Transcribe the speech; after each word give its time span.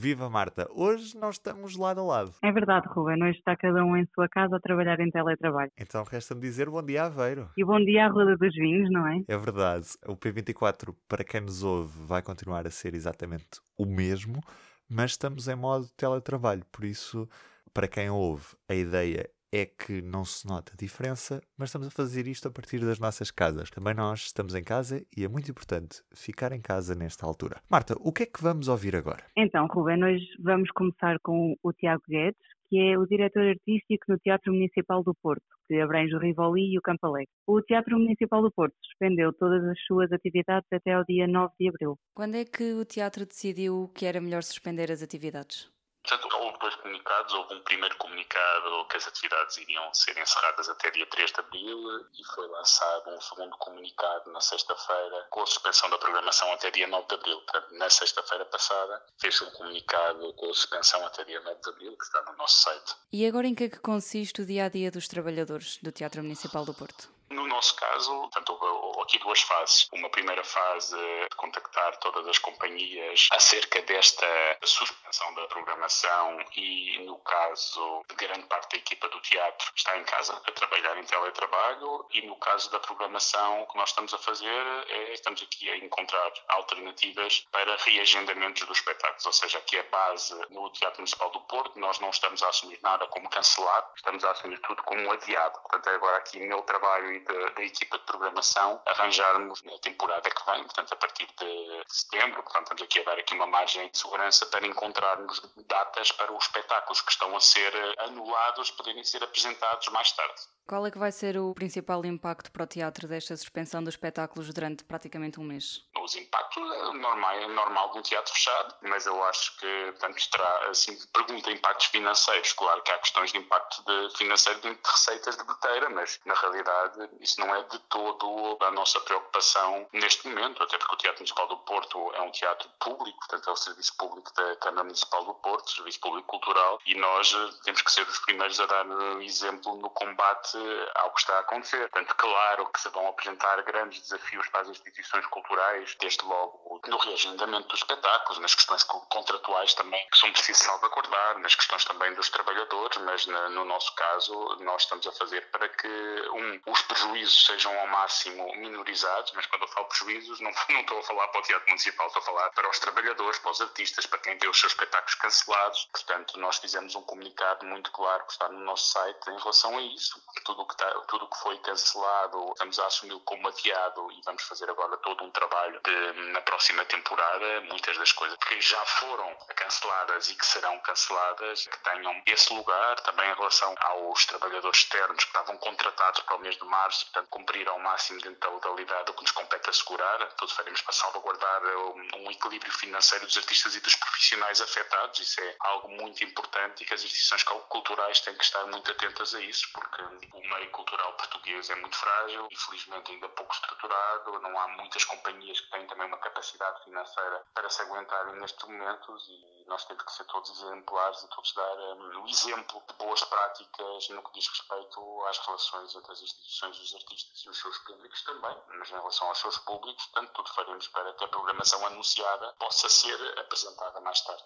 Viva 0.00 0.30
Marta! 0.30 0.66
Hoje 0.70 1.14
nós 1.18 1.34
estamos 1.34 1.76
lado 1.76 2.00
a 2.00 2.02
lado. 2.02 2.32
É 2.42 2.50
verdade, 2.50 2.88
Ruben. 2.88 3.22
Hoje 3.22 3.38
está 3.38 3.54
cada 3.54 3.84
um 3.84 3.94
em 3.94 4.06
sua 4.14 4.26
casa 4.30 4.56
a 4.56 4.58
trabalhar 4.58 4.98
em 4.98 5.10
teletrabalho. 5.10 5.70
Então 5.78 6.02
resta-me 6.04 6.40
dizer 6.40 6.70
bom 6.70 6.82
dia 6.82 7.04
Aveiro. 7.04 7.50
E 7.54 7.62
bom 7.62 7.78
dia 7.78 8.06
à 8.06 8.08
Roda 8.08 8.34
dos 8.34 8.54
Vinhos, 8.54 8.90
não 8.90 9.06
é? 9.06 9.22
É 9.28 9.36
verdade. 9.36 9.88
O 10.06 10.16
P24, 10.16 10.94
para 11.06 11.22
quem 11.22 11.42
nos 11.42 11.62
ouve, 11.62 11.92
vai 12.06 12.22
continuar 12.22 12.66
a 12.66 12.70
ser 12.70 12.94
exatamente 12.94 13.60
o 13.76 13.84
mesmo, 13.84 14.40
mas 14.88 15.10
estamos 15.10 15.46
em 15.48 15.54
modo 15.54 15.86
teletrabalho. 15.98 16.62
Por 16.72 16.86
isso, 16.86 17.28
para 17.74 17.86
quem 17.86 18.08
ouve, 18.08 18.46
a 18.70 18.74
ideia 18.74 19.28
é 19.52 19.66
que 19.66 20.00
não 20.00 20.24
se 20.24 20.46
nota 20.46 20.76
diferença, 20.78 21.40
mas 21.58 21.68
estamos 21.68 21.88
a 21.88 21.90
fazer 21.90 22.28
isto 22.28 22.46
a 22.46 22.50
partir 22.50 22.80
das 22.80 22.98
nossas 22.98 23.30
casas. 23.30 23.70
Também 23.70 23.94
nós 23.94 24.20
estamos 24.20 24.54
em 24.54 24.62
casa 24.62 25.04
e 25.16 25.24
é 25.24 25.28
muito 25.28 25.50
importante 25.50 26.02
ficar 26.14 26.52
em 26.52 26.60
casa 26.60 26.94
nesta 26.94 27.26
altura. 27.26 27.60
Marta, 27.68 27.94
o 28.00 28.12
que 28.12 28.22
é 28.22 28.26
que 28.26 28.42
vamos 28.42 28.68
ouvir 28.68 28.94
agora? 28.94 29.24
Então, 29.36 29.66
Ruben, 29.66 30.04
hoje 30.04 30.26
vamos 30.38 30.70
começar 30.70 31.18
com 31.22 31.56
o 31.62 31.72
Tiago 31.72 32.02
Guedes, 32.08 32.38
que 32.68 32.78
é 32.78 32.96
o 32.96 33.04
diretor 33.04 33.42
artístico 33.42 34.04
no 34.08 34.18
Teatro 34.18 34.52
Municipal 34.52 35.02
do 35.02 35.12
Porto, 35.20 35.42
que 35.66 35.80
abrange 35.80 36.14
o 36.14 36.20
Rivoli 36.20 36.72
e 36.72 36.78
o 36.78 36.82
Campo 36.82 37.04
Alegre. 37.08 37.32
O 37.44 37.60
Teatro 37.60 37.98
Municipal 37.98 38.42
do 38.42 38.52
Porto 38.52 38.74
suspendeu 38.84 39.32
todas 39.32 39.64
as 39.64 39.78
suas 39.86 40.12
atividades 40.12 40.68
até 40.72 40.92
ao 40.92 41.04
dia 41.04 41.26
9 41.26 41.52
de 41.58 41.68
abril. 41.68 41.98
Quando 42.14 42.36
é 42.36 42.44
que 42.44 42.72
o 42.74 42.84
teatro 42.84 43.26
decidiu 43.26 43.90
que 43.92 44.06
era 44.06 44.20
melhor 44.20 44.44
suspender 44.44 44.92
as 44.92 45.02
atividades? 45.02 45.68
Portanto, 46.02 46.36
houve 46.36 46.58
dois 46.58 46.74
comunicados. 46.76 47.34
Houve 47.34 47.54
um 47.54 47.62
primeiro 47.62 47.96
comunicado 47.96 48.86
que 48.88 48.96
as 48.96 49.06
atividades 49.06 49.56
iriam 49.58 49.92
ser 49.94 50.16
encerradas 50.18 50.68
até 50.68 50.90
dia 50.90 51.06
3 51.06 51.32
de 51.32 51.40
abril 51.40 52.06
e 52.18 52.24
foi 52.34 52.46
lançado 52.48 53.10
um 53.10 53.20
segundo 53.20 53.56
comunicado 53.58 54.30
na 54.32 54.40
sexta-feira 54.40 55.26
com 55.30 55.42
a 55.42 55.46
suspensão 55.46 55.90
da 55.90 55.98
programação 55.98 56.52
até 56.52 56.70
dia 56.70 56.86
9 56.86 57.06
de 57.06 57.14
abril. 57.14 57.40
Portanto, 57.42 57.74
na 57.74 57.90
sexta-feira 57.90 58.44
passada 58.46 59.04
fez-se 59.18 59.44
um 59.44 59.50
comunicado 59.50 60.32
com 60.34 60.50
a 60.50 60.54
suspensão 60.54 61.04
até 61.06 61.24
dia 61.24 61.40
9 61.40 61.60
de 61.60 61.68
abril, 61.70 61.96
que 61.96 62.04
está 62.04 62.22
no 62.22 62.36
nosso 62.36 62.62
site. 62.62 62.96
E 63.12 63.26
agora 63.26 63.46
em 63.46 63.54
que 63.54 63.64
é 63.64 63.68
que 63.68 63.78
consiste 63.78 64.42
o 64.42 64.46
dia 64.46 64.64
a 64.64 64.68
dia 64.68 64.90
dos 64.90 65.06
trabalhadores 65.06 65.78
do 65.78 65.92
Teatro 65.92 66.22
Municipal 66.22 66.64
do 66.64 66.74
Porto? 66.74 67.08
No 67.30 67.46
nosso 67.46 67.76
caso, 67.76 68.10
portanto, 68.10 68.58
houve 68.60 68.89
aqui 69.02 69.18
duas 69.18 69.40
fases. 69.42 69.88
Uma 69.92 70.10
primeira 70.10 70.44
fase 70.44 70.96
de 70.96 71.36
contactar 71.36 71.96
todas 71.98 72.26
as 72.26 72.38
companhias 72.38 73.28
acerca 73.32 73.82
desta 73.82 74.26
suspensão 74.64 75.32
da 75.34 75.46
programação 75.46 76.38
e, 76.56 76.98
no 77.04 77.18
caso 77.18 78.04
de 78.08 78.14
grande 78.14 78.46
parte 78.46 78.70
da 78.72 78.78
equipa 78.78 79.08
do 79.08 79.20
teatro, 79.20 79.70
está 79.74 79.96
em 79.96 80.04
casa 80.04 80.34
a 80.34 80.52
trabalhar 80.52 80.96
em 80.98 81.04
teletrabalho 81.04 82.06
e, 82.12 82.26
no 82.26 82.36
caso 82.36 82.70
da 82.70 82.80
programação, 82.80 83.62
o 83.62 83.66
que 83.66 83.76
nós 83.76 83.90
estamos 83.90 84.12
a 84.14 84.18
fazer 84.18 84.66
é 84.88 85.12
estamos 85.12 85.42
aqui 85.42 85.70
a 85.70 85.76
encontrar 85.76 86.32
alternativas 86.48 87.46
para 87.50 87.76
reagendamentos 87.76 88.66
dos 88.66 88.78
espetáculos, 88.78 89.26
ou 89.26 89.32
seja, 89.32 89.58
aqui 89.58 89.78
a 89.78 89.82
base 89.84 90.34
no 90.50 90.70
Teatro 90.70 91.00
Municipal 91.00 91.30
do 91.30 91.40
Porto, 91.42 91.78
nós 91.78 91.98
não 92.00 92.10
estamos 92.10 92.42
a 92.42 92.48
assumir 92.48 92.78
nada 92.82 93.06
como 93.06 93.28
cancelado, 93.28 93.86
estamos 93.96 94.24
a 94.24 94.30
assumir 94.30 94.58
tudo 94.60 94.82
como 94.82 95.10
adiado. 95.12 95.60
Portanto, 95.60 95.88
é 95.88 95.94
agora 95.94 96.16
aqui 96.16 96.40
meu 96.40 96.62
trabalho 96.62 97.12
e 97.12 97.20
da, 97.20 97.48
da 97.50 97.62
equipa 97.62 97.98
de 97.98 98.04
programação 98.04 98.80
arranjarmos 99.00 99.62
na 99.62 99.78
temporada 99.78 100.30
que 100.30 100.50
vem, 100.50 100.62
portanto, 100.64 100.92
a 100.92 100.96
partir 100.96 101.26
de 101.26 101.82
setembro, 101.88 102.42
portanto, 102.42 102.64
estamos 102.64 102.82
aqui 102.82 103.00
a 103.00 103.04
dar 103.04 103.18
aqui 103.18 103.34
uma 103.34 103.46
margem 103.46 103.88
de 103.88 103.98
segurança 103.98 104.46
para 104.46 104.66
encontrarmos 104.66 105.40
datas 105.66 106.12
para 106.12 106.32
os 106.32 106.44
espetáculos 106.44 107.00
que 107.00 107.10
estão 107.10 107.34
a 107.36 107.40
ser 107.40 107.72
anulados 108.00 108.70
poderem 108.70 109.04
ser 109.04 109.22
apresentados 109.24 109.88
mais 109.88 110.12
tarde. 110.12 110.40
Qual 110.66 110.86
é 110.86 110.90
que 110.90 110.98
vai 110.98 111.10
ser 111.10 111.36
o 111.36 111.52
principal 111.52 112.04
impacto 112.04 112.50
para 112.52 112.62
o 112.62 112.66
teatro 112.66 113.08
desta 113.08 113.36
suspensão 113.36 113.82
dos 113.82 113.94
espetáculos 113.94 114.52
durante 114.52 114.84
praticamente 114.84 115.40
um 115.40 115.44
mês? 115.44 115.84
Os 116.00 116.14
impactos 116.14 116.62
é 116.62 116.92
normal, 116.92 117.32
é 117.32 117.48
normal 117.48 117.90
de 117.92 117.98
um 117.98 118.02
teatro 118.02 118.32
fechado, 118.32 118.74
mas 118.82 119.04
eu 119.06 119.22
acho 119.24 119.56
que, 119.58 119.92
portanto, 119.92 120.30
terá, 120.30 120.68
assim, 120.70 120.96
pergunta 121.12 121.50
impactos 121.50 121.86
financeiros. 121.86 122.52
Claro 122.52 122.82
que 122.82 122.92
há 122.92 122.98
questões 122.98 123.32
de 123.32 123.38
impacto 123.38 123.84
de 123.84 124.16
financeiro 124.16 124.60
de 124.60 124.78
receitas 124.84 125.36
de 125.36 125.44
bilheteira, 125.44 125.90
mas 125.90 126.20
na 126.24 126.34
realidade 126.34 127.08
isso 127.20 127.40
não 127.40 127.54
é 127.54 127.62
de 127.64 127.78
todo 127.88 128.58
a 128.60 128.70
nossa 128.70 129.00
preocupação 129.00 129.88
neste 129.92 130.28
momento, 130.28 130.62
até 130.62 130.78
porque 130.78 130.94
o 130.94 130.98
Teatro 130.98 131.20
Municipal 131.20 131.48
do 131.48 131.56
Porto 131.58 132.12
é 132.14 132.22
um 132.22 132.30
teatro 132.30 132.68
público, 132.78 133.18
portanto 133.18 133.48
é 133.48 133.52
o 133.52 133.56
serviço 133.56 133.96
público 133.96 134.32
da 134.34 134.56
Câmara 134.56 134.84
Municipal 134.84 135.24
do 135.24 135.34
Porto, 135.34 135.70
serviço 135.70 136.00
público 136.00 136.28
cultural, 136.28 136.78
e 136.86 136.94
nós 136.94 137.32
eh, 137.34 137.50
temos 137.64 137.82
que 137.82 137.90
ser 137.90 138.06
os 138.08 138.18
primeiros 138.20 138.60
a 138.60 138.66
dar 138.66 138.86
exemplo 139.20 139.76
no 139.76 139.90
combate 139.90 140.59
ao 140.94 141.10
que 141.12 141.20
está 141.20 141.36
a 141.36 141.40
acontecer. 141.40 141.88
Portanto, 141.88 142.14
claro 142.16 142.66
que 142.66 142.80
se 142.80 142.88
vão 142.90 143.08
apresentar 143.08 143.62
grandes 143.62 144.00
desafios 144.00 144.48
para 144.48 144.62
as 144.62 144.68
instituições 144.68 145.26
culturais, 145.26 145.96
desde 146.00 146.24
logo 146.24 146.80
no 146.86 146.96
reagendamento 146.98 147.68
dos 147.68 147.80
espetáculos, 147.80 148.38
nas 148.38 148.54
questões 148.54 148.82
contratuais 148.84 149.74
também 149.74 150.06
que 150.10 150.18
são 150.18 150.32
precisos 150.32 150.62
salvaguardar, 150.62 151.38
nas 151.38 151.54
questões 151.54 151.84
também 151.84 152.12
dos 152.14 152.28
trabalhadores, 152.30 152.96
mas 152.98 153.26
no 153.26 153.64
nosso 153.64 153.94
caso 153.94 154.56
nós 154.60 154.82
estamos 154.82 155.06
a 155.06 155.12
fazer 155.12 155.50
para 155.50 155.68
que, 155.68 155.88
um, 156.32 156.60
os 156.66 156.82
prejuízos 156.82 157.46
sejam 157.46 157.76
ao 157.78 157.86
máximo 157.88 158.54
minorizados, 158.56 159.32
mas 159.34 159.46
quando 159.46 159.62
eu 159.62 159.68
falo 159.68 159.86
prejuízos 159.86 160.40
não, 160.40 160.50
não 160.70 160.80
estou 160.80 160.98
a 160.98 161.02
falar 161.02 161.28
para 161.28 161.40
o 161.40 161.42
Teatro 161.42 161.68
Municipal, 161.68 162.06
estou 162.06 162.22
a 162.22 162.24
falar 162.24 162.50
para 162.50 162.68
os 162.68 162.78
trabalhadores, 162.78 163.38
para 163.38 163.50
os 163.50 163.60
artistas, 163.60 164.06
para 164.06 164.18
quem 164.18 164.38
vê 164.38 164.48
os 164.48 164.58
seus 164.58 164.72
espetáculos 164.72 165.14
cancelados. 165.16 165.88
Portanto, 165.92 166.38
nós 166.38 166.58
fizemos 166.58 166.94
um 166.94 167.02
comunicado 167.02 167.66
muito 167.66 167.90
claro 167.92 168.24
que 168.26 168.32
está 168.32 168.48
no 168.48 168.60
nosso 168.60 168.92
site 168.92 169.30
em 169.30 169.38
relação 169.38 169.76
a 169.76 169.82
isso 169.82 170.22
tudo 170.44 170.66
que, 170.66 170.74
está, 170.74 170.90
tudo 171.08 171.28
que 171.28 171.38
foi 171.38 171.58
cancelado 171.58 172.50
estamos 172.52 172.78
a 172.78 172.86
assumir 172.86 173.18
como 173.24 173.48
adiado 173.48 174.10
e 174.12 174.20
vamos 174.24 174.42
fazer 174.42 174.68
agora 174.70 174.96
todo 174.98 175.24
um 175.24 175.30
trabalho 175.30 175.80
de, 175.84 176.12
na 176.32 176.40
próxima 176.42 176.84
temporada, 176.84 177.60
muitas 177.62 177.96
das 177.96 178.12
coisas 178.12 178.36
que 178.38 178.60
já 178.60 178.84
foram 178.86 179.34
canceladas 179.56 180.30
e 180.30 180.34
que 180.34 180.46
serão 180.46 180.78
canceladas, 180.80 181.66
que 181.66 181.78
tenham 181.78 182.22
esse 182.26 182.52
lugar, 182.52 183.00
também 183.00 183.30
em 183.30 183.34
relação 183.34 183.74
aos 183.80 184.24
trabalhadores 184.26 184.78
externos 184.78 185.24
que 185.24 185.30
estavam 185.30 185.56
contratados 185.58 186.20
para 186.22 186.36
o 186.36 186.40
mês 186.40 186.56
de 186.56 186.64
março, 186.64 187.06
portanto 187.06 187.28
cumprir 187.30 187.68
ao 187.68 187.78
máximo 187.78 188.20
dentro 188.20 188.40
da 188.40 188.50
legalidade 188.50 189.10
o 189.10 189.14
que 189.14 189.22
nos 189.22 189.30
compete 189.30 189.70
assegurar, 189.70 190.32
tudo 190.34 190.52
faremos 190.54 190.80
para 190.82 190.92
salvaguardar 190.92 191.64
um, 191.64 192.08
um 192.16 192.30
equilíbrio 192.30 192.72
financeiro 192.72 193.26
dos 193.26 193.36
artistas 193.36 193.74
e 193.74 193.80
dos 193.80 193.94
profissionais 193.96 194.60
afetados, 194.60 195.20
isso 195.20 195.40
é 195.40 195.56
algo 195.60 195.88
muito 195.88 196.22
importante 196.24 196.82
e 196.82 196.86
que 196.86 196.94
as 196.94 197.02
instituições 197.02 197.42
culturais 197.42 198.20
têm 198.20 198.34
que 198.34 198.44
estar 198.44 198.64
muito 198.66 198.90
atentas 198.90 199.34
a 199.34 199.40
isso, 199.40 199.68
porque 199.72 200.02
o 200.32 200.40
meio 200.40 200.70
cultural 200.70 201.12
português 201.14 201.70
é 201.70 201.74
muito 201.76 201.96
frágil, 201.96 202.48
infelizmente 202.50 203.12
ainda 203.12 203.28
pouco 203.30 203.52
estruturado, 203.52 204.40
não 204.40 204.58
há 204.58 204.68
muitas 204.68 205.04
companhias 205.04 205.60
que 205.60 205.70
têm 205.70 205.86
também 205.86 206.06
uma 206.06 206.18
capacidade 206.18 206.84
financeira 206.84 207.44
para 207.54 207.68
se 207.68 207.82
aguentarem 207.82 208.34
nestes 208.36 208.68
momentos 208.68 209.28
e 209.28 209.64
nós 209.66 209.84
temos 209.84 210.02
que 210.02 210.12
ser 210.12 210.24
todos 210.24 210.50
exemplares 210.50 211.22
e 211.22 211.28
todos 211.28 211.52
dar 211.54 211.78
um, 211.96 212.26
exemplo 212.28 212.82
de 212.88 212.94
boas 212.94 213.22
práticas 213.24 214.08
no 214.10 214.22
que 214.22 214.32
diz 214.34 214.48
respeito 214.48 215.26
às 215.26 215.38
relações 215.38 215.94
entre 215.94 216.12
as 216.12 216.22
instituições 216.22 216.80
os 216.80 216.94
artistas 216.94 217.44
e 217.44 217.48
os 217.48 217.58
seus 217.58 217.78
públicos 217.78 218.22
também, 218.22 218.56
mas 218.68 218.88
em 218.88 218.94
relação 218.94 219.28
aos 219.28 219.38
seus 219.38 219.58
públicos, 219.58 220.04
portanto, 220.06 220.32
tudo 220.32 220.54
faremos 220.54 220.88
para 220.88 221.12
que 221.14 221.24
a 221.24 221.28
programação 221.28 221.84
anunciada 221.86 222.52
possa 222.58 222.88
ser 222.88 223.38
apresentada 223.38 224.00
mais 224.00 224.20
tarde. 224.22 224.44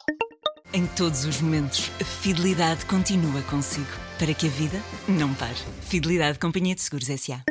Em 0.72 0.86
todos 0.88 1.24
os 1.24 1.40
momentos, 1.40 1.90
a 2.00 2.04
fidelidade 2.04 2.84
continua 2.86 3.42
consigo, 3.50 3.90
para 4.18 4.34
que 4.34 4.46
a 4.46 4.50
vida 4.50 4.78
não 5.06 5.32
pare. 5.34 5.58
Fidelidade 5.82 6.38
Companhia 6.38 6.74
de 6.74 6.80
Seguros 6.82 7.08
S.A. 7.08 7.44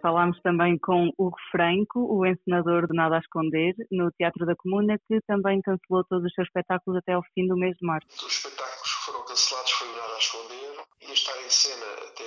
Falámos 0.00 0.40
também 0.42 0.78
com 0.78 1.10
o 1.18 1.30
Franco, 1.50 2.00
o 2.00 2.24
encenador 2.24 2.86
de 2.86 2.94
Nada 2.94 3.16
a 3.16 3.18
Esconder, 3.18 3.74
no 3.90 4.10
Teatro 4.12 4.46
da 4.46 4.54
Comuna, 4.56 4.98
que 5.08 5.20
também 5.26 5.60
cancelou 5.62 6.04
todos 6.04 6.24
os 6.24 6.32
seus 6.34 6.46
espetáculos 6.46 6.98
até 6.98 7.12
ao 7.12 7.22
fim 7.34 7.46
do 7.46 7.56
mês 7.56 7.76
de 7.76 7.86
março. 7.86 8.08
Os 8.24 8.32
espetáculos 8.32 8.94
que 8.94 9.04
foram 9.04 9.24
cancelados 9.24 9.70
foi 9.72 9.88
o 9.88 9.96
Nada 9.96 10.14
a 10.14 10.18
Esconder, 10.18 10.84
ia 11.00 11.12
estar 11.12 11.42
em 11.42 11.50
cena 11.50 11.86
até 12.08 12.24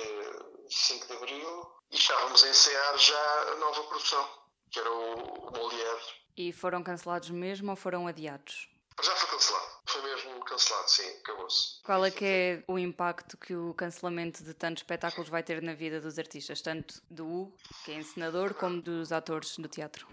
5 0.68 1.06
de 1.06 1.12
Abril 1.14 1.66
e 1.90 1.96
estávamos 1.96 2.44
a 2.44 2.48
ensaiar 2.48 2.98
já 2.98 3.52
a 3.52 3.56
nova 3.60 3.82
produção, 3.88 4.24
que 4.70 4.78
era 4.78 4.90
o 4.90 5.52
Molière. 5.56 6.06
E 6.36 6.52
foram 6.52 6.82
cancelados 6.82 7.30
mesmo 7.30 7.70
ou 7.70 7.76
foram 7.76 8.06
adiados? 8.06 8.68
Já 9.02 9.12
foi 9.14 9.30
cancelado. 9.30 9.77
Cancelado, 10.58 10.90
sim, 10.90 11.08
acabou-se. 11.20 11.80
Qual 11.84 12.04
é 12.04 12.10
que 12.10 12.24
é 12.24 12.62
o 12.66 12.76
impacto 12.76 13.36
que 13.36 13.54
o 13.54 13.72
cancelamento 13.74 14.42
de 14.42 14.52
tantos 14.54 14.82
espetáculos 14.82 15.28
vai 15.28 15.40
ter 15.40 15.62
na 15.62 15.72
vida 15.72 16.00
dos 16.00 16.18
artistas, 16.18 16.60
tanto 16.60 17.00
do 17.08 17.24
Hugo, 17.24 17.56
que 17.84 17.92
é 17.92 17.94
encenador, 17.94 18.54
como 18.54 18.82
dos 18.82 19.12
atores 19.12 19.56
do 19.56 19.68
teatro? 19.68 20.08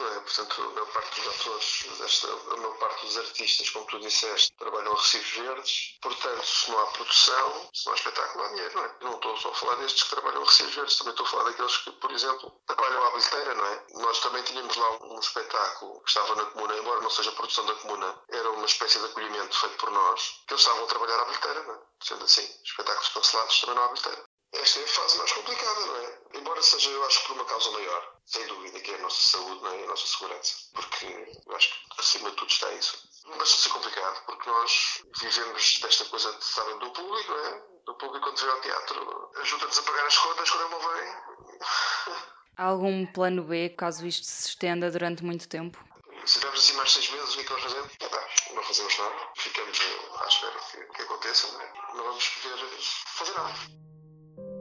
É? 0.00 0.20
Portanto, 0.20 0.62
a 0.62 0.68
maior 0.70 0.86
parte 0.86 1.20
dos 1.20 1.34
atores, 1.34 1.86
desta, 1.98 2.28
a 2.28 2.56
maior 2.56 2.78
parte 2.78 3.06
dos 3.06 3.18
artistas, 3.18 3.70
como 3.70 3.86
tu 3.86 4.00
disseste, 4.00 4.52
trabalham 4.56 4.92
a 4.92 4.96
recibos 4.96 5.30
verdes. 5.30 5.98
Portanto, 6.00 6.46
se 6.46 6.70
não 6.70 6.80
há 6.80 6.86
produção, 6.86 7.70
se 7.74 7.86
não 7.86 7.92
há 7.92 7.96
espetáculo, 7.96 8.38
não 8.38 8.44
há 8.44 8.54
dinheiro, 8.54 8.74
não 8.74 8.84
é? 8.84 8.96
não 9.02 9.14
estou 9.14 9.36
só 9.36 9.50
a 9.50 9.54
falar 9.54 9.74
destes 9.76 10.02
que 10.04 10.10
trabalham 10.10 10.42
a 10.42 10.46
recibos 10.46 10.74
verdes, 10.74 10.96
também 10.96 11.10
estou 11.12 11.26
a 11.26 11.28
falar 11.28 11.44
daqueles 11.44 11.76
que, 11.76 11.92
por 11.92 12.10
exemplo, 12.10 12.60
trabalham 12.66 13.04
à 13.04 13.10
bilheteira, 13.10 13.54
não 13.54 13.66
é? 13.66 13.86
Nós 13.94 14.20
também 14.20 14.42
tínhamos 14.44 14.76
lá 14.76 14.90
um 15.02 15.18
espetáculo 15.18 16.00
que 16.00 16.08
estava 16.08 16.34
na 16.36 16.44
comuna, 16.46 16.76
embora 16.78 17.00
não 17.00 17.10
seja 17.10 17.32
produção 17.32 17.66
da 17.66 17.74
comuna, 17.74 18.22
era 18.30 18.50
uma 18.50 18.66
espécie 18.66 18.98
de 18.98 19.06
acolhimento 19.06 19.58
feito 19.58 19.76
por 19.76 19.90
nós, 19.90 20.42
que 20.46 20.54
eles 20.54 20.62
estavam 20.62 20.84
a 20.84 20.86
trabalhar 20.86 21.20
à 21.20 21.24
bilheteira, 21.26 21.62
não 21.64 21.74
é? 21.74 21.78
Sendo 22.02 22.24
assim, 22.24 22.48
espetáculos 22.64 23.08
cancelados 23.08 23.60
também 23.60 23.76
não 23.76 23.84
há 23.84 23.88
bilheteira. 23.88 24.31
Esta 24.52 24.80
é 24.80 24.84
a 24.84 24.88
fase 24.88 25.18
mais 25.18 25.32
complicada, 25.32 25.80
não 25.86 25.96
é? 25.96 26.18
Embora 26.34 26.62
seja, 26.62 26.90
eu 26.90 27.04
acho, 27.06 27.26
por 27.26 27.32
uma 27.32 27.44
causa 27.46 27.70
maior, 27.70 28.16
sem 28.26 28.46
dúvida, 28.46 28.80
que 28.80 28.90
é 28.90 28.94
a 28.96 28.98
nossa 28.98 29.28
saúde 29.30 29.62
não 29.62 29.72
é? 29.72 29.84
a 29.84 29.86
nossa 29.86 30.06
segurança. 30.06 30.54
Porque 30.74 31.06
eu 31.46 31.56
acho 31.56 31.68
que 31.68 32.00
acima 32.00 32.30
de 32.30 32.36
tudo 32.36 32.50
está 32.50 32.70
isso. 32.72 33.08
Não 33.24 33.38
basta 33.38 33.56
ser 33.56 33.68
complicado. 33.70 34.24
porque 34.26 34.50
nós 34.50 35.02
vivemos 35.20 35.78
desta 35.80 36.04
coisa 36.06 36.32
de 36.32 36.44
estar 36.44 36.64
do 36.64 36.90
público, 36.90 37.30
não 37.32 37.46
é? 37.46 37.62
Do 37.86 37.94
público 37.94 38.26
quando 38.26 38.40
vem 38.40 38.50
ao 38.50 38.60
teatro 38.60 39.30
ajuda-nos 39.36 39.78
a 39.78 39.82
pagar 39.82 40.06
as 40.06 40.18
contas 40.18 40.50
quando 40.50 40.62
ele 40.62 40.70
não 40.70 40.94
vem. 40.94 42.22
Há 42.56 42.64
algum 42.64 43.06
plano 43.06 43.44
B 43.44 43.70
caso 43.70 44.06
isto 44.06 44.26
se 44.26 44.50
estenda 44.50 44.90
durante 44.90 45.24
muito 45.24 45.48
tempo? 45.48 45.78
Se 46.26 46.34
tivermos 46.34 46.60
assim 46.60 46.74
mais 46.74 46.92
seis 46.92 47.10
meses, 47.10 47.30
o 47.30 47.34
que 47.34 47.40
é 47.40 47.44
que 47.44 47.52
nós 47.52 47.62
fazemos? 47.62 47.92
Ah, 48.02 48.54
não 48.54 48.62
fazemos 48.62 48.98
nada. 48.98 49.32
Ficamos 49.36 49.78
à 50.20 50.26
espera 50.26 50.60
que, 50.70 50.84
que 50.84 51.02
aconteça, 51.02 51.52
não, 51.52 51.60
é? 51.60 51.72
não 51.94 52.04
vamos 52.04 52.28
poder 52.28 52.58
fazer 53.06 53.34
nada. 53.34 53.91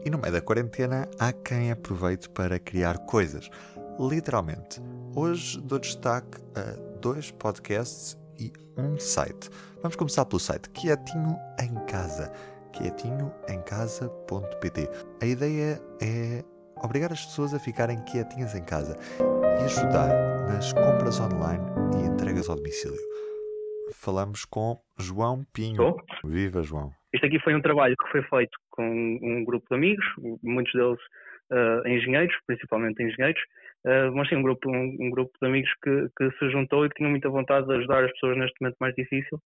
E 0.03 0.09
no 0.09 0.17
meio 0.17 0.33
da 0.33 0.41
quarentena 0.41 1.07
há 1.19 1.31
quem 1.31 1.71
aproveite 1.71 2.27
para 2.29 2.57
criar 2.57 2.97
coisas. 3.05 3.51
Literalmente. 3.99 4.81
Hoje 5.15 5.61
dou 5.61 5.77
destaque 5.77 6.39
a 6.55 6.71
dois 6.99 7.29
podcasts 7.29 8.17
e 8.39 8.51
um 8.77 8.97
site. 8.97 9.47
Vamos 9.81 9.95
começar 9.95 10.25
pelo 10.25 10.39
site 10.39 10.71
Quietinho 10.71 11.37
em 11.61 11.75
Casa. 11.85 12.33
quietinhoemcasa.pt 12.73 14.89
A 15.21 15.25
ideia 15.25 15.79
é 16.01 16.43
obrigar 16.83 17.11
as 17.11 17.23
pessoas 17.25 17.53
a 17.53 17.59
ficarem 17.59 18.03
quietinhas 18.05 18.55
em 18.55 18.63
casa 18.63 18.97
e 19.19 19.63
ajudar 19.65 20.47
nas 20.47 20.73
compras 20.73 21.19
online 21.19 21.63
e 21.97 22.07
entregas 22.07 22.49
ao 22.49 22.55
domicílio. 22.55 22.97
Falamos 23.93 24.45
com 24.45 24.81
João 24.97 25.45
Pinho. 25.53 25.73
Estou? 25.73 26.01
Viva, 26.23 26.63
João. 26.63 26.91
Isto 27.13 27.27
aqui 27.27 27.39
foi 27.41 27.53
um 27.53 27.61
trabalho 27.61 27.95
que 27.97 28.09
foi 28.11 28.23
feito 28.23 28.57
com 28.71 29.19
um 29.21 29.43
grupo 29.43 29.65
de 29.69 29.75
amigos, 29.75 30.05
muitos 30.41 30.73
deles 30.73 30.99
uh, 31.51 31.87
engenheiros, 31.87 32.35
principalmente 32.47 33.03
engenheiros, 33.03 33.41
uh, 33.85 34.15
mas 34.15 34.27
sim 34.29 34.35
um 34.35 34.41
grupo, 34.41 34.69
um, 34.69 34.97
um, 34.99 35.09
grupo 35.09 35.31
de 35.41 35.47
amigos 35.47 35.71
que, 35.83 36.07
que 36.17 36.37
se 36.37 36.49
juntou 36.49 36.85
e 36.85 36.89
que 36.89 36.95
tinham 36.95 37.11
muita 37.11 37.29
vontade 37.29 37.67
de 37.67 37.73
ajudar 37.73 38.03
as 38.03 38.11
pessoas 38.13 38.37
neste 38.37 38.55
momento 38.61 38.77
mais 38.79 38.95
difícil 38.95 39.39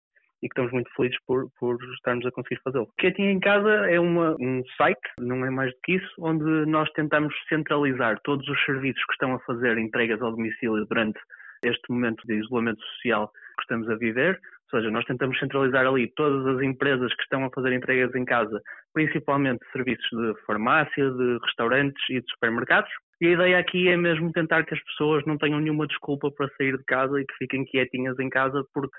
e 0.43 0.49
que 0.49 0.53
estamos 0.53 0.73
muito 0.73 0.91
felizes 0.94 1.19
por, 1.26 1.49
por 1.59 1.79
estarmos 1.94 2.26
a 2.26 2.31
conseguir 2.31 2.61
fazê-lo. 2.62 2.85
O 2.85 3.00
Quietinho 3.00 3.31
em 3.31 3.41
Casa 3.41 3.71
é 3.91 3.99
uma, 3.99 4.37
um 4.38 4.62
site, 4.76 5.00
não 5.19 5.44
é 5.44 5.50
mais 5.50 5.71
do 5.73 5.79
que 5.82 5.93
isso, 5.94 6.15
onde 6.19 6.44
nós 6.67 6.91
tentamos 6.93 7.35
centralizar 7.49 8.21
todos 8.25 8.47
os 8.47 8.65
serviços 8.65 9.03
que 9.06 9.15
estão 9.15 9.35
a 9.35 9.41
fazer 9.41 9.79
entregas 9.79 10.21
ao 10.21 10.32
domicílio 10.32 10.85
durante 10.85 11.19
este 11.65 11.91
momento 11.91 12.23
de 12.26 12.35
isolamento 12.35 12.82
social 12.97 13.32
que 13.56 13.62
estamos 13.62 13.88
a 13.88 13.94
viver. 13.94 14.38
Ou 14.72 14.81
seja, 14.81 14.90
nós 14.90 15.05
tentamos 15.05 15.38
centralizar 15.38 15.87
ali 15.87 16.12
todas 16.14 16.46
as 16.46 16.62
empresas 16.62 17.14
que 17.14 17.22
estão 17.22 17.44
a 17.44 17.50
fazer 17.50 17.72
entregas 17.72 18.14
em 18.14 18.25
casa, 18.25 18.61
principalmente 18.93 19.64
serviços 19.72 20.08
de 20.11 20.34
farmácia, 20.46 21.11
de 21.11 21.38
restaurantes 21.44 22.02
e 22.11 22.20
de 22.20 22.31
supermercados. 22.31 22.90
E 23.20 23.28
a 23.28 23.32
ideia 23.32 23.58
aqui 23.58 23.88
é 23.88 23.96
mesmo 23.96 24.32
tentar 24.32 24.64
que 24.64 24.75
as 24.75 24.82
pessoas 24.84 25.25
não 25.26 25.38
tenham 25.38 25.61
nenhuma 25.61 25.87
desculpa 25.87 26.31
para 26.32 26.50
sair 26.56 26.76
de 26.76 26.84
casa 26.84 27.20
e 27.20 27.25
que 27.25 27.34
fiquem 27.38 27.64
quietinhas 27.64 28.19
em 28.19 28.28
casa, 28.28 28.64
porque 28.72 28.96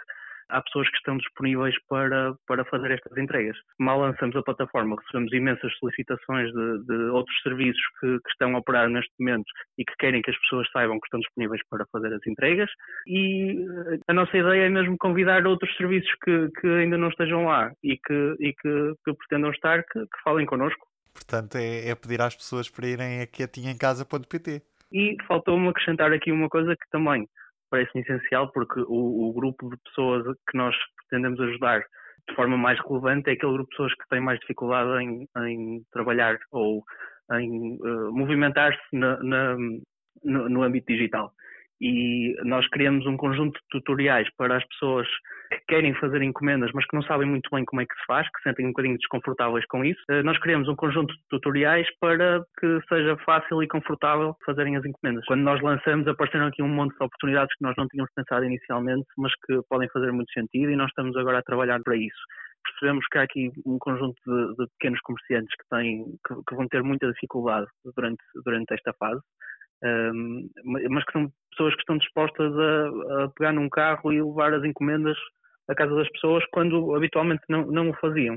há 0.50 0.62
pessoas 0.62 0.89
que 0.89 0.97
estão 0.97 1.18
disponíveis 1.18 1.75
para, 1.88 2.33
para 2.47 2.65
fazer 2.65 2.92
estas 2.92 3.18
entregas. 3.18 3.57
Mal 3.80 4.00
lançamos 4.00 4.36
a 4.36 4.44
plataforma, 4.44 4.95
recebemos 5.00 5.33
imensas 5.33 5.74
solicitações 5.80 6.51
de, 6.51 6.86
de 6.86 6.94
outros 7.09 7.36
serviços 7.42 7.81
que, 8.00 8.19
que, 8.19 8.30
estão 8.30 8.56
a 8.56 8.59
operar 8.59 8.89
neste 8.89 9.12
momento 9.19 9.45
e 9.77 9.86
que 9.86 9.94
querem 9.97 10.21
que 10.21 10.31
as 10.31 10.39
pessoas 10.39 10.69
saibam 10.71 11.00
que 11.00 11.07
estão 11.07 11.19
disponíveis 11.19 11.62
para 11.69 11.86
fazer 11.92 12.13
as 12.13 12.25
entregas. 12.27 12.69
E 13.07 13.65
eh, 13.65 14.00
a 14.07 14.13
nossa 14.13 14.38
ideia 14.38 14.65
é 14.65 14.69
mesmo 14.69 14.97
convidar 14.97 15.45
outros 15.47 15.75
serviços 15.77 16.12
que, 16.24 16.50
que 16.59 16.68
ainda 16.68 16.98
não 16.98 17.09
estejam 17.09 17.45
lá 17.45 17.71
e 17.83 17.98
que, 17.98 18.36
e 18.39 18.53
que, 18.53 18.94
que 19.03 19.13
pretendam 19.13 19.51
estar, 19.51 19.83
que, 19.83 20.00
que 20.00 20.21
falem 20.24 20.45
connosco. 20.45 20.86
Portanto, 21.13 21.56
é, 21.56 21.89
é, 21.89 21.95
pedir 21.95 22.21
às 22.21 22.36
pessoas 22.36 22.69
para 22.69 22.88
irem 22.88 23.21
a 23.21 23.27
quietinhaemcasa.pt. 23.27 24.62
E 24.91 25.18
faltou-me 25.27 25.69
acrescentar 25.69 26.12
aqui 26.12 26.31
uma 26.31 26.50
coisa 26.50 26.75
que 26.75 26.89
também 26.91 27.27
parece-me 27.75 28.01
essencial 28.04 28.50
porque 28.54 28.80
o, 28.88 29.30
o, 29.30 29.33
grupo 29.33 29.69
de 29.69 29.77
pessoas 29.83 30.24
que 30.50 30.57
nós 30.57 30.74
pretendemos 30.98 31.39
ajudar 31.42 31.81
de 32.30 32.36
forma 32.36 32.57
mais 32.57 32.80
relevante 32.80 33.30
é 33.30 33.33
aquele 33.33 33.51
grupo 33.51 33.69
de 33.69 33.75
pessoas 33.75 33.94
que 33.95 34.10
tem 34.10 34.22
mais 34.22 34.39
dificuldade 34.39 35.04
em, 35.04 35.27
em 35.45 35.83
trabalhar 35.92 36.39
ou 36.51 36.83
em 37.33 37.77
uh, 37.81 38.12
movimentar-se 38.13 38.80
no, 38.94 39.81
no 40.24 40.63
âmbito 40.63 40.88
digital 40.94 41.33
e 41.81 42.36
nós 42.44 42.68
criamos 42.69 43.06
um 43.06 43.18
conjunto 43.18 43.54
de 43.54 43.68
tutoriais 43.69 44.27
para 44.38 44.57
as 44.57 44.68
pessoas 44.68 45.07
que 45.51 45.60
querem 45.68 45.94
fazer 45.95 46.22
encomendas, 46.22 46.72
mas 46.74 46.86
que 46.86 46.95
não 46.95 47.04
sabem 47.04 47.27
muito 47.27 47.50
bem 47.51 47.66
como 47.66 47.81
é 47.81 47.86
que 47.86 47.94
se 47.95 48.06
faz, 48.07 48.27
que 48.27 48.42
sentem 48.42 48.66
um 48.66 48.69
bocadinho 48.69 48.98
desconfortáveis 48.98 49.66
com 49.68 49.83
isso. 49.83 50.01
Eh, 50.10 50.24
nós 50.24 50.38
criamos 50.39 50.68
um 50.68 50.75
conjunto 50.75 51.13
de 51.13 51.22
tutoriais 51.30 51.88
para 52.00 52.44
que 52.60 52.80
seja 52.89 53.18
fácil 53.25 53.62
e 53.62 53.68
confortável 53.68 54.36
fazerem 54.45 54.75
as 54.75 54.86
encomendas. 54.86 55.25
Quando 55.25 55.42
nós 55.42 55.62
lançamos, 55.62 56.07
apareceram 56.07 56.48
aqui 56.48 56.63
um 56.63 56.68
monte 56.68 56.98
de 56.98 57.04
oportunidades 57.04 57.54
que 57.56 57.63
nós 57.63 57.75
não 57.77 57.88
tínhamos 57.88 58.12
pensado 58.16 58.45
inicialmente, 58.45 59.06
mas 59.18 59.31
que 59.45 59.60
podem 59.69 59.89
fazer 59.89 60.12
muito 60.12 60.31
sentido 60.31 60.72
e 60.72 60.75
nós 60.75 60.89
estamos 60.89 61.16
agora 61.18 61.39
a 61.39 61.44
trabalhar 61.44 61.80
para 61.83 61.95
isso 61.95 62.22
percebemos 62.66 63.06
que 63.12 63.18
há 63.19 63.22
aqui 63.22 63.51
um 63.63 63.77
conjunto 63.77 64.16
de, 64.25 64.56
de 64.56 64.68
pequenos 64.80 65.00
comerciantes 65.01 65.56
que, 65.56 65.69
têm, 65.69 66.04
que, 66.27 66.36
que, 66.48 66.56
vão 66.56 66.68
ter 66.68 66.81
muita 66.81 67.12
dificuldade 67.12 67.68
durante, 67.95 68.24
durante 68.44 68.74
esta 68.74 68.92
fase 68.94 69.22
mas 70.63 71.04
que 71.06 71.12
são 71.12 71.31
pessoas 71.51 71.74
que 71.75 71.81
estão 71.81 71.98
dispostas 71.98 72.54
a, 72.57 73.24
a, 73.24 73.30
pegar 73.30 73.54
num 73.54 73.69
carro 73.69 74.12
e 74.12 74.22
levar 74.22 74.54
as 74.54 74.63
encomendas 74.63 75.18
à 75.68 75.75
casa 75.75 75.95
das 75.95 76.10
pessoas 76.12 76.44
quando 76.51 76.95
habitualmente 76.95 77.44
não, 77.50 77.66
não 77.68 77.89
o 77.89 77.95
faziam. 77.95 78.36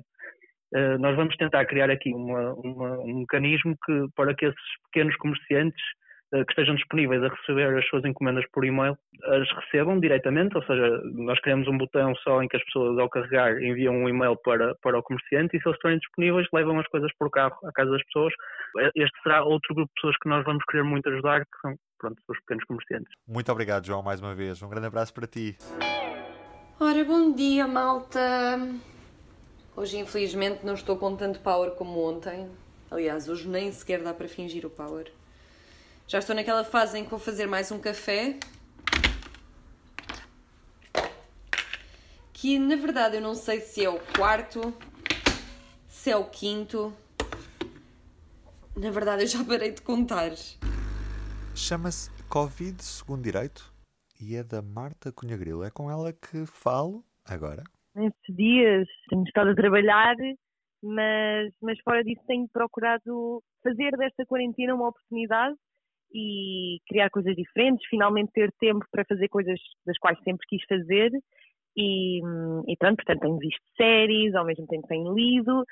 Uh, 0.75 0.99
nós 0.99 1.17
vamos 1.17 1.35
tentar 1.37 1.65
criar 1.65 1.91
aqui 1.91 2.13
uma, 2.13 2.53
uma, 2.55 2.99
um 3.01 3.21
mecanismo 3.21 3.75
que, 3.87 4.07
para 4.15 4.35
que 4.35 4.45
esses 4.45 4.83
pequenos 4.85 5.17
comerciantes 5.17 5.83
que 6.31 6.51
estejam 6.51 6.75
disponíveis 6.75 7.23
a 7.23 7.29
receber 7.29 7.77
as 7.77 7.87
suas 7.89 8.05
encomendas 8.05 8.45
por 8.53 8.65
e-mail, 8.65 8.97
as 9.25 9.51
recebam 9.53 9.99
diretamente, 9.99 10.57
ou 10.57 10.63
seja, 10.65 11.01
nós 11.15 11.41
criamos 11.41 11.67
um 11.69 11.79
botão 11.79 12.15
só 12.17 12.43
em 12.43 12.49
que 12.49 12.57
as 12.57 12.65
pessoas 12.65 12.99
ao 12.99 13.09
carregar 13.09 13.63
enviam 13.63 13.95
um 13.95 14.09
e-mail 14.09 14.37
para, 14.37 14.75
para 14.83 14.99
o 14.99 15.03
comerciante 15.03 15.57
e 15.57 15.61
se 15.61 15.69
eles 15.69 15.77
estiverem 15.77 15.99
disponíveis 15.99 16.47
levam 16.53 16.79
as 16.79 16.87
coisas 16.89 17.11
por 17.19 17.31
carro 17.31 17.57
à 17.65 17.73
casa 17.73 17.91
das 17.91 18.05
pessoas. 18.05 18.33
Este 18.95 19.23
será 19.23 19.43
outro 19.43 19.75
grupo 19.75 19.89
de 19.89 19.95
pessoas 19.95 20.17
que 20.23 20.29
nós 20.29 20.45
vamos 20.45 20.65
querer 20.65 20.85
muito 20.85 21.09
ajudar, 21.09 21.41
que 21.41 21.61
são 21.63 21.75
pronto, 21.99 22.23
os 22.29 22.39
pequenos 22.41 22.65
comerciantes. 22.65 23.13
Muito 23.27 23.51
obrigado, 23.51 23.87
João, 23.87 24.03
mais 24.03 24.21
uma 24.21 24.35
vez. 24.35 24.63
Um 24.63 24.69
grande 24.69 24.87
abraço 24.87 25.15
para 25.15 25.27
ti. 25.27 25.57
Ora, 26.81 27.05
bom 27.05 27.33
dia, 27.35 27.67
malta. 27.67 28.21
Hoje, 29.77 29.99
infelizmente, 29.99 30.65
não 30.65 30.75
estou 30.75 30.97
com 30.97 31.17
tanto 31.17 31.41
power 31.41 31.71
como 31.73 32.01
ontem. 32.01 32.49
Aliás, 32.91 33.29
hoje 33.29 33.49
nem 33.49 33.71
sequer 33.73 34.03
dá 34.03 34.15
para 34.15 34.29
fingir 34.29 34.65
o 34.65 34.71
power. 34.71 35.11
Já 36.09 36.21
estou 36.21 36.35
naquela 36.35 36.65
fase 36.65 36.99
em 36.99 37.05
que 37.05 37.11
vou 37.11 37.19
fazer 37.19 37.47
mais 37.47 37.71
um 37.71 37.79
café. 37.79 38.39
Que 42.33 42.59
na 42.59 42.77
verdade 42.77 43.17
eu 43.17 43.21
não 43.21 43.35
sei 43.35 43.61
se 43.61 43.85
é 43.85 43.91
o 43.91 44.01
quarto, 44.17 44.73
se 45.87 46.11
é 46.11 46.17
o 46.17 46.25
quinto. 46.25 46.95
Na 48.75 48.91
verdade 48.91 49.25
eu 49.25 49.27
já 49.27 49.45
parei 49.45 49.71
de 49.71 49.83
contar. 49.83 50.31
Chama-se 51.55 52.11
Covid 52.31 52.83
Segundo 52.83 53.25
Direito 53.25 53.71
e 54.19 54.35
é 54.35 54.43
da 54.43 54.63
Marta 54.63 55.13
Cunha 55.13 55.37
Grilo. 55.37 55.63
É 55.63 55.71
com 55.71 55.91
ela 55.91 56.11
que 56.11 56.47
falo 56.47 57.05
agora. 57.23 57.65
Nestes 57.95 58.35
dias 58.35 58.89
tenho 59.11 59.25
estado 59.25 59.51
a 59.51 59.55
trabalhar, 59.55 60.17
mas, 60.83 61.53
mas 61.61 61.79
fora 61.81 62.03
disso 62.03 62.23
tenho 62.27 62.49
procurado 62.49 63.43
fazer 63.63 63.91
desta 63.99 64.25
quarentena 64.25 64.75
uma 64.75 64.89
oportunidade 64.89 65.55
e 66.13 66.79
criar 66.89 67.11
coisas 67.11 67.35
diferentes, 67.37 67.87
finalmente 67.89 68.33
ter 68.33 68.53
tempo 68.59 68.85
para 68.91 69.05
fazer 69.05 69.29
coisas 69.29 69.59
das 69.87 69.99
quais 69.99 70.19
sempre 70.23 70.47
quis 70.49 70.63
fazer. 70.69 71.11
E, 71.77 72.19
e 72.67 72.77
pronto, 72.77 72.97
portanto, 72.97 73.21
tenho 73.21 73.39
visto 73.39 73.63
séries, 73.77 74.35
ao 74.35 74.45
mesmo 74.45 74.67
tempo 74.67 74.87
tenho 74.89 75.15
lido 75.15 75.65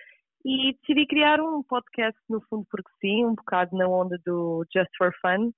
e 0.49 0.76
decidi 0.81 1.09
criar 1.09 1.40
um 1.40 1.61
podcast, 1.64 2.16
no 2.28 2.40
fundo, 2.43 2.64
porque 2.71 2.88
sim, 3.00 3.26
um 3.26 3.35
bocado 3.35 3.76
na 3.76 3.88
onda 3.88 4.16
do 4.25 4.64
Just 4.73 4.90
for 4.97 5.12
Fun. 5.21 5.50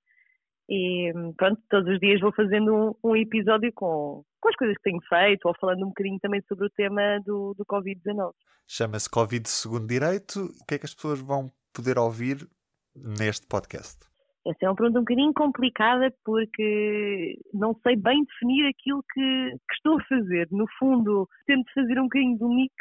E 0.67 1.11
pronto, 1.37 1.61
todos 1.69 1.93
os 1.93 1.99
dias 1.99 2.19
vou 2.19 2.33
fazendo 2.33 2.73
um, 2.73 3.09
um 3.11 3.15
episódio 3.15 3.71
com, 3.73 4.23
com 4.41 4.49
as 4.49 4.55
coisas 4.55 4.75
que 4.77 4.89
tenho 4.89 4.99
feito 5.07 5.47
ou 5.47 5.53
falando 5.61 5.83
um 5.83 5.89
bocadinho 5.89 6.19
também 6.19 6.41
sobre 6.47 6.65
o 6.65 6.69
tema 6.71 7.19
do, 7.23 7.53
do 7.53 7.63
Covid-19. 7.65 8.31
Chama-se 8.67 9.07
Covid 9.07 9.47
Segundo 9.47 9.87
Direito. 9.87 10.45
O 10.59 10.65
que 10.65 10.73
é 10.73 10.79
que 10.79 10.85
as 10.87 10.95
pessoas 10.95 11.19
vão 11.19 11.51
poder 11.71 11.99
ouvir 11.99 12.47
neste 12.95 13.45
podcast? 13.45 14.08
Essa 14.49 14.65
é 14.65 14.67
uma 14.67 14.75
pergunta 14.75 14.97
um 14.97 15.03
bocadinho 15.03 15.33
complicada 15.33 16.11
porque 16.25 17.37
não 17.53 17.75
sei 17.83 17.95
bem 17.95 18.23
definir 18.23 18.67
aquilo 18.67 19.03
que, 19.13 19.51
que 19.51 19.75
estou 19.75 19.99
a 19.99 20.03
fazer. 20.05 20.47
No 20.49 20.65
fundo, 20.79 21.29
tento 21.45 21.71
fazer 21.71 21.99
um 21.99 22.05
bocadinho 22.05 22.35
do 22.35 22.49
mix 22.49 22.73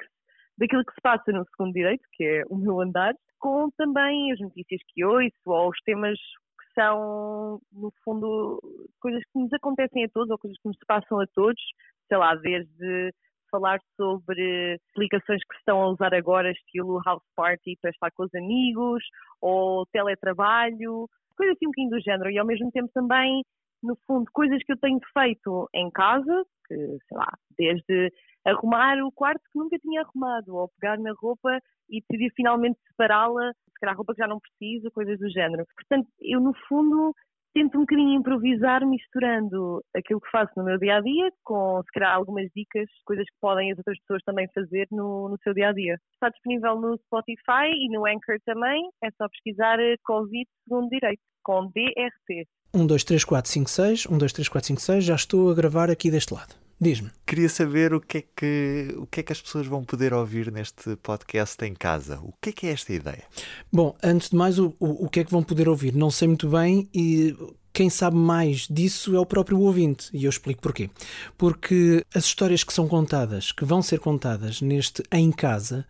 daquilo 0.56 0.82
que 0.82 0.94
se 0.94 1.00
passa 1.02 1.30
no 1.30 1.44
segundo 1.44 1.74
direito, 1.74 2.02
que 2.14 2.24
é 2.24 2.42
o 2.48 2.56
meu 2.56 2.80
andar, 2.80 3.12
com 3.38 3.70
também 3.76 4.32
as 4.32 4.40
notícias 4.40 4.80
que 4.88 5.04
ouço 5.04 5.36
ou 5.44 5.68
os 5.68 5.78
temas 5.84 6.18
que 6.18 6.74
são, 6.74 7.60
no 7.70 7.92
fundo, 8.02 8.60
coisas 8.98 9.22
que 9.30 9.38
nos 9.38 9.52
acontecem 9.52 10.04
a 10.04 10.08
todos 10.08 10.30
ou 10.30 10.38
coisas 10.38 10.58
que 10.62 10.68
nos 10.68 10.78
passam 10.86 11.20
a 11.20 11.26
todos, 11.34 11.62
sei 12.08 12.16
lá, 12.16 12.34
desde 12.34 13.12
falar 13.50 13.78
sobre 13.94 14.80
aplicações 14.94 15.42
que 15.44 15.56
estão 15.56 15.82
a 15.82 15.88
usar 15.88 16.14
agora, 16.14 16.50
estilo 16.50 17.02
house 17.04 17.22
party 17.36 17.76
para 17.80 17.90
estar 17.90 18.10
com 18.12 18.24
os 18.24 18.34
amigos, 18.34 19.04
ou 19.40 19.86
teletrabalho, 19.86 21.08
coisas 21.38 21.56
assim 21.56 21.66
um 21.66 21.70
bocadinho 21.70 21.90
do 21.90 22.00
género, 22.00 22.30
e 22.30 22.38
ao 22.38 22.46
mesmo 22.46 22.70
tempo 22.70 22.90
também, 22.92 23.42
no 23.82 23.96
fundo, 24.06 24.30
coisas 24.32 24.62
que 24.64 24.72
eu 24.72 24.76
tenho 24.78 25.00
feito 25.16 25.68
em 25.74 25.90
casa, 25.90 26.44
que, 26.66 26.74
sei 26.74 27.16
lá, 27.16 27.32
desde 27.56 28.12
arrumar 28.44 28.98
o 29.02 29.12
quarto 29.12 29.40
que 29.52 29.58
nunca 29.58 29.78
tinha 29.78 30.02
arrumado, 30.02 30.54
ou 30.54 30.68
pegar 30.80 30.98
na 30.98 31.12
roupa 31.12 31.58
e 31.88 32.00
decidir 32.00 32.32
finalmente 32.34 32.78
separá-la, 32.88 33.52
se 33.52 33.80
calhar 33.80 33.96
roupa 33.96 34.14
que 34.14 34.22
já 34.22 34.28
não 34.28 34.40
preciso, 34.40 34.90
coisas 34.90 35.18
do 35.18 35.30
género. 35.30 35.64
Portanto, 35.74 36.08
eu 36.20 36.40
no 36.40 36.52
fundo 36.68 37.14
tento 37.54 37.76
um 37.76 37.80
bocadinho 37.80 38.18
improvisar 38.18 38.86
misturando 38.86 39.82
aquilo 39.94 40.20
que 40.20 40.30
faço 40.30 40.52
no 40.56 40.64
meu 40.64 40.78
dia 40.78 40.96
a 40.96 41.00
dia 41.00 41.30
com, 41.44 41.82
se 41.82 41.92
calhar, 41.92 42.14
algumas 42.14 42.48
dicas, 42.54 42.88
coisas 43.04 43.24
que 43.26 43.36
podem 43.40 43.72
as 43.72 43.78
outras 43.78 43.98
pessoas 44.00 44.22
também 44.24 44.48
fazer 44.54 44.86
no, 44.90 45.28
no 45.28 45.38
seu 45.42 45.54
dia 45.54 45.68
a 45.68 45.72
dia. 45.72 45.98
Está 46.14 46.28
disponível 46.28 46.80
no 46.80 46.96
Spotify 47.06 47.70
e 47.72 47.88
no 47.90 48.06
Anchor 48.06 48.38
também, 48.44 48.88
é 49.02 49.10
só 49.12 49.28
pesquisar 49.28 49.78
Covid 50.04 50.46
segundo 50.64 50.88
direito, 50.88 51.20
com 51.42 51.66
DRT. 51.66 52.46
1, 52.74 52.86
2, 52.86 53.04
3, 53.04 53.24
4, 53.24 53.50
5, 53.50 53.70
6, 53.70 54.06
1, 54.06 54.18
2, 54.18 54.32
3, 54.32 54.48
4, 54.48 54.66
5, 54.66 54.80
6, 54.80 55.04
já 55.04 55.14
estou 55.14 55.50
a 55.50 55.54
gravar 55.54 55.90
aqui 55.90 56.10
deste 56.10 56.34
lado. 56.34 56.67
Diz-me. 56.80 57.10
Queria 57.26 57.48
saber 57.48 57.92
o 57.92 58.00
que, 58.00 58.18
é 58.18 58.22
que, 58.22 58.94
o 58.96 59.06
que 59.06 59.20
é 59.20 59.22
que 59.22 59.32
as 59.32 59.40
pessoas 59.40 59.66
vão 59.66 59.82
poder 59.82 60.14
ouvir 60.14 60.52
neste 60.52 60.94
podcast 60.96 61.64
em 61.64 61.74
casa. 61.74 62.20
O 62.20 62.32
que 62.40 62.50
é 62.50 62.52
que 62.52 62.66
é 62.68 62.70
esta 62.70 62.92
ideia? 62.92 63.24
Bom, 63.72 63.96
antes 64.02 64.30
de 64.30 64.36
mais, 64.36 64.58
o, 64.60 64.74
o, 64.78 65.06
o 65.06 65.08
que 65.08 65.20
é 65.20 65.24
que 65.24 65.30
vão 65.30 65.42
poder 65.42 65.68
ouvir? 65.68 65.94
Não 65.94 66.10
sei 66.10 66.28
muito 66.28 66.48
bem 66.48 66.88
e 66.94 67.36
quem 67.72 67.90
sabe 67.90 68.16
mais 68.16 68.66
disso 68.68 69.14
é 69.14 69.20
o 69.20 69.26
próprio 69.26 69.60
ouvinte. 69.60 70.08
E 70.12 70.24
eu 70.24 70.30
explico 70.30 70.60
porquê. 70.60 70.88
Porque 71.36 72.04
as 72.14 72.24
histórias 72.24 72.62
que 72.62 72.72
são 72.72 72.88
contadas, 72.88 73.52
que 73.52 73.64
vão 73.64 73.82
ser 73.82 73.98
contadas 73.98 74.60
neste 74.60 75.02
Em 75.12 75.30
Casa, 75.32 75.84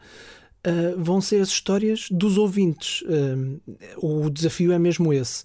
uh, 0.67 1.03
vão 1.03 1.21
ser 1.21 1.41
as 1.41 1.49
histórias 1.49 2.09
dos 2.11 2.37
ouvintes. 2.37 3.03
Uh, 3.03 3.61
o 3.97 4.31
desafio 4.31 4.73
é 4.73 4.79
mesmo 4.79 5.13
esse. 5.13 5.45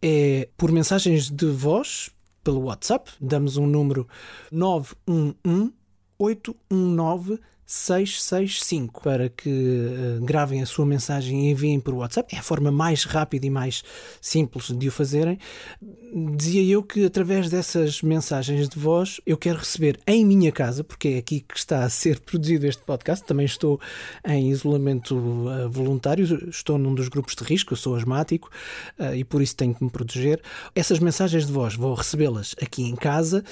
É 0.00 0.48
por 0.56 0.72
mensagens 0.72 1.30
de 1.30 1.46
voz, 1.46 2.10
pelo 2.42 2.62
WhatsApp, 2.62 3.10
damos 3.20 3.56
um 3.56 3.66
número 3.66 4.06
911 4.50 5.72
819 6.18 7.40
665 7.66 9.02
para 9.02 9.28
que 9.28 9.48
uh, 9.48 10.24
gravem 10.24 10.62
a 10.62 10.66
sua 10.66 10.84
mensagem 10.84 11.46
e 11.48 11.50
enviem 11.50 11.80
por 11.80 11.94
WhatsApp. 11.94 12.34
É 12.34 12.38
a 12.38 12.42
forma 12.42 12.70
mais 12.70 13.04
rápida 13.04 13.46
e 13.46 13.50
mais 13.50 13.82
simples 14.20 14.70
de 14.70 14.88
o 14.88 14.92
fazerem. 14.92 15.38
Dizia 16.36 16.62
eu 16.62 16.82
que 16.82 17.06
através 17.06 17.48
dessas 17.48 18.02
mensagens 18.02 18.68
de 18.68 18.78
voz 18.78 19.20
eu 19.24 19.36
quero 19.36 19.58
receber 19.58 19.98
em 20.06 20.24
minha 20.24 20.52
casa, 20.52 20.84
porque 20.84 21.08
é 21.08 21.18
aqui 21.18 21.40
que 21.40 21.56
está 21.56 21.84
a 21.84 21.88
ser 21.88 22.20
produzido 22.20 22.66
este 22.66 22.82
podcast. 22.82 23.24
Também 23.24 23.46
estou 23.46 23.80
em 24.26 24.50
isolamento 24.50 25.16
uh, 25.16 25.70
voluntário, 25.70 26.50
estou 26.50 26.76
num 26.76 26.94
dos 26.94 27.08
grupos 27.08 27.34
de 27.34 27.44
risco, 27.44 27.72
eu 27.72 27.76
sou 27.76 27.96
asmático 27.96 28.50
uh, 28.98 29.14
e 29.14 29.24
por 29.24 29.40
isso 29.40 29.56
tenho 29.56 29.74
que 29.74 29.82
me 29.82 29.90
proteger. 29.90 30.42
Essas 30.74 30.98
mensagens 30.98 31.46
de 31.46 31.52
voz 31.52 31.74
vou 31.74 31.94
recebê-las 31.94 32.54
aqui 32.60 32.82
em 32.82 32.94
casa 32.94 33.42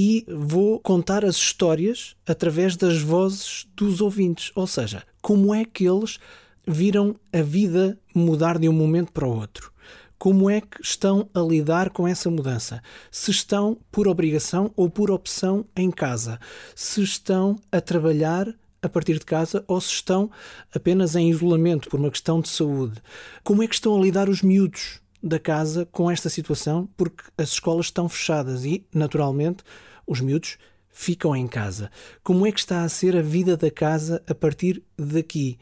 e 0.00 0.24
vou 0.28 0.78
contar 0.78 1.24
as 1.24 1.34
histórias 1.34 2.14
através 2.24 2.76
das 2.76 3.02
vozes 3.02 3.66
dos 3.74 4.00
ouvintes, 4.00 4.52
ou 4.54 4.64
seja, 4.64 5.02
como 5.20 5.52
é 5.52 5.64
que 5.64 5.88
eles 5.88 6.20
viram 6.64 7.16
a 7.32 7.42
vida 7.42 7.98
mudar 8.14 8.60
de 8.60 8.68
um 8.68 8.72
momento 8.72 9.10
para 9.10 9.26
o 9.26 9.36
outro. 9.36 9.72
Como 10.16 10.48
é 10.48 10.60
que 10.60 10.80
estão 10.80 11.28
a 11.34 11.40
lidar 11.40 11.90
com 11.90 12.06
essa 12.06 12.30
mudança? 12.30 12.80
Se 13.10 13.32
estão 13.32 13.76
por 13.90 14.06
obrigação 14.06 14.70
ou 14.76 14.88
por 14.88 15.10
opção 15.10 15.64
em 15.74 15.90
casa? 15.90 16.38
Se 16.76 17.02
estão 17.02 17.56
a 17.72 17.80
trabalhar 17.80 18.54
a 18.80 18.88
partir 18.88 19.14
de 19.14 19.26
casa 19.26 19.64
ou 19.66 19.80
se 19.80 19.90
estão 19.94 20.30
apenas 20.72 21.16
em 21.16 21.28
isolamento 21.28 21.88
por 21.88 21.98
uma 21.98 22.10
questão 22.10 22.40
de 22.40 22.48
saúde? 22.48 23.02
Como 23.42 23.64
é 23.64 23.66
que 23.66 23.74
estão 23.74 23.98
a 23.98 24.00
lidar 24.00 24.28
os 24.28 24.42
miúdos 24.42 25.00
da 25.22 25.38
casa 25.38 25.86
com 25.86 26.10
esta 26.10 26.28
situação? 26.28 26.88
Porque 26.96 27.24
as 27.36 27.50
escolas 27.50 27.86
estão 27.86 28.08
fechadas 28.08 28.64
e, 28.64 28.86
naturalmente, 28.92 29.62
os 30.06 30.20
miúdos 30.20 30.58
ficam 30.90 31.34
em 31.36 31.46
casa. 31.46 31.90
Como 32.22 32.46
é 32.46 32.52
que 32.52 32.58
está 32.58 32.82
a 32.82 32.88
ser 32.88 33.16
a 33.16 33.22
vida 33.22 33.56
da 33.56 33.70
casa 33.70 34.22
a 34.26 34.34
partir 34.34 34.82
daqui? 34.96 35.58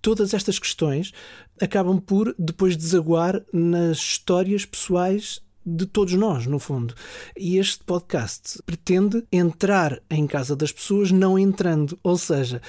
Todas 0.00 0.34
estas 0.34 0.58
questões 0.58 1.12
acabam 1.60 1.98
por 2.00 2.34
depois 2.38 2.76
desaguar 2.76 3.42
nas 3.52 3.98
histórias 3.98 4.64
pessoais 4.64 5.40
de 5.64 5.86
todos 5.86 6.14
nós, 6.14 6.46
no 6.46 6.58
fundo. 6.58 6.94
E 7.36 7.56
este 7.56 7.84
podcast 7.84 8.60
pretende 8.64 9.24
entrar 9.30 10.00
em 10.10 10.26
casa 10.26 10.56
das 10.56 10.72
pessoas 10.72 11.10
não 11.10 11.38
entrando, 11.38 11.98
ou 12.02 12.18
seja, 12.18 12.60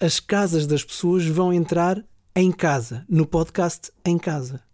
as 0.00 0.18
casas 0.18 0.66
das 0.66 0.82
pessoas 0.82 1.26
vão 1.26 1.52
entrar 1.52 2.02
em 2.34 2.50
casa, 2.52 3.04
no 3.08 3.26
podcast 3.26 3.90
em 4.04 4.18
casa. 4.18 4.67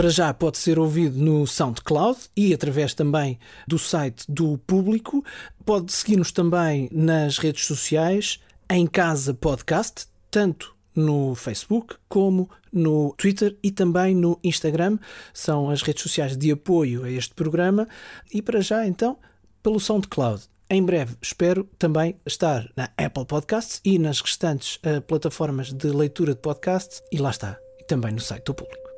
Para 0.00 0.08
já 0.08 0.32
pode 0.32 0.56
ser 0.56 0.78
ouvido 0.78 1.18
no 1.18 1.46
SoundCloud 1.46 2.18
e 2.34 2.54
através 2.54 2.94
também 2.94 3.38
do 3.68 3.78
site 3.78 4.24
do 4.26 4.56
público. 4.56 5.22
Pode 5.62 5.92
seguir-nos 5.92 6.32
também 6.32 6.88
nas 6.90 7.36
redes 7.36 7.66
sociais, 7.66 8.40
em 8.70 8.86
Casa 8.86 9.34
Podcast, 9.34 10.06
tanto 10.30 10.74
no 10.96 11.34
Facebook 11.34 11.96
como 12.08 12.48
no 12.72 13.14
Twitter 13.18 13.58
e 13.62 13.70
também 13.70 14.14
no 14.14 14.40
Instagram. 14.42 14.98
São 15.34 15.68
as 15.68 15.82
redes 15.82 16.02
sociais 16.02 16.34
de 16.34 16.50
apoio 16.50 17.04
a 17.04 17.10
este 17.10 17.34
programa. 17.34 17.86
E 18.32 18.40
para 18.40 18.62
já, 18.62 18.86
então, 18.86 19.18
pelo 19.62 19.78
SoundCloud. 19.78 20.44
Em 20.70 20.82
breve 20.82 21.14
espero 21.20 21.68
também 21.78 22.16
estar 22.24 22.66
na 22.74 22.84
Apple 22.96 23.26
Podcasts 23.26 23.82
e 23.84 23.98
nas 23.98 24.22
restantes 24.22 24.76
uh, 24.76 25.02
plataformas 25.02 25.74
de 25.74 25.88
leitura 25.88 26.32
de 26.32 26.40
podcasts. 26.40 27.02
E 27.12 27.18
lá 27.18 27.28
está, 27.28 27.58
também 27.86 28.14
no 28.14 28.20
site 28.20 28.46
do 28.46 28.54
público. 28.54 28.89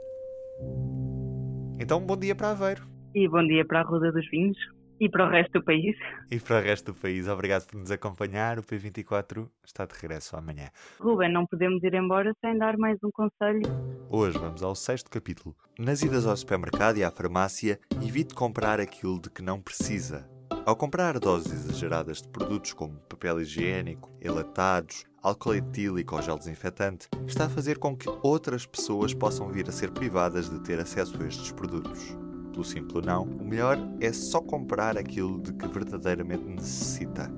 Então, 1.78 2.00
bom 2.00 2.16
dia 2.16 2.34
para 2.34 2.50
Aveiro. 2.50 2.86
E 3.14 3.28
bom 3.28 3.46
dia 3.46 3.64
para 3.66 3.80
a 3.80 3.82
Ruda 3.82 4.12
dos 4.12 4.28
Vinhos. 4.30 4.56
E 5.00 5.08
para 5.08 5.26
o 5.26 5.28
resto 5.28 5.58
do 5.58 5.64
país. 5.64 5.96
E 6.30 6.38
para 6.38 6.58
o 6.58 6.62
resto 6.62 6.92
do 6.92 6.98
país. 6.98 7.26
Obrigado 7.26 7.66
por 7.66 7.76
nos 7.76 7.90
acompanhar. 7.90 8.58
O 8.58 8.62
P24 8.62 9.48
está 9.66 9.84
de 9.84 9.94
regresso 10.00 10.36
amanhã. 10.36 10.70
Ruben, 11.00 11.32
não 11.32 11.44
podemos 11.44 11.82
ir 11.82 11.92
embora 11.94 12.32
sem 12.40 12.56
dar 12.56 12.76
mais 12.78 12.98
um 13.02 13.10
conselho. 13.10 13.62
Hoje 14.08 14.38
vamos 14.38 14.62
ao 14.62 14.76
sexto 14.76 15.10
capítulo. 15.10 15.56
Nas 15.76 16.02
idas 16.02 16.24
ao 16.24 16.36
supermercado 16.36 16.98
e 16.98 17.04
à 17.04 17.10
farmácia, 17.10 17.80
evite 18.00 18.32
comprar 18.32 18.78
aquilo 18.78 19.20
de 19.20 19.28
que 19.28 19.42
não 19.42 19.60
precisa. 19.60 20.30
Ao 20.64 20.76
comprar 20.76 21.18
doses 21.18 21.52
exageradas 21.52 22.22
de 22.22 22.28
produtos 22.28 22.72
como 22.72 23.00
papel 23.08 23.40
higiênico, 23.40 24.08
enlatados, 24.22 25.04
álcool 25.22 25.54
etílico 25.54 26.16
ou 26.16 26.22
gel 26.22 26.36
desinfetante, 26.36 27.08
está 27.26 27.46
a 27.46 27.48
fazer 27.48 27.78
com 27.78 27.96
que 27.96 28.08
outras 28.22 28.66
pessoas 28.66 29.14
possam 29.14 29.48
vir 29.48 29.68
a 29.68 29.72
ser 29.72 29.92
privadas 29.92 30.50
de 30.50 30.58
ter 30.60 30.80
acesso 30.80 31.22
a 31.22 31.26
estes 31.26 31.52
produtos. 31.52 32.16
Pelo 32.50 32.64
simples 32.64 33.06
não, 33.06 33.22
o 33.22 33.44
melhor 33.44 33.78
é 34.00 34.12
só 34.12 34.40
comprar 34.40 34.98
aquilo 34.98 35.40
de 35.40 35.52
que 35.54 35.68
verdadeiramente 35.68 36.44
necessita. 36.44 37.30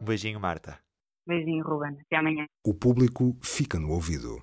Um 0.00 0.04
beijinho, 0.04 0.40
Marta. 0.40 0.78
Beijinho, 1.26 1.64
Ruben. 1.64 1.96
Até 2.06 2.16
amanhã. 2.16 2.46
O 2.64 2.72
público 2.72 3.36
fica 3.40 3.78
no 3.78 3.90
ouvido. 3.90 4.42